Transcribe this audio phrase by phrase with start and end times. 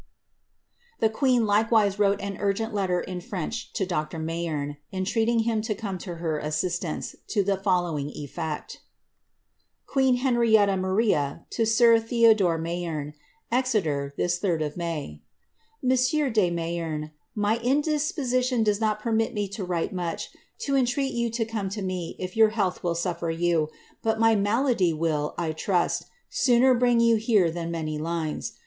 [0.99, 4.17] The queen likewise wrote an urgent letter in French to Dr.
[4.17, 8.77] HayenMi entreating him to come to her assistance, to the following efiect:'
[9.87, 13.13] Qnnff HsNEinTA BCasu to 8i& Thboikmlx Matkejck.
[13.33, 15.07] *< Exeter, this 3d of Majr.•
[15.83, 17.11] Monsieur de Mnyerney"
[17.45, 20.29] My indisposition does not permit me to write much,
[20.61, 23.69] to entreat you to come to me if your health will suffer you;
[24.01, 28.53] but my malady will, I trust, sooner bring jou here than many lines.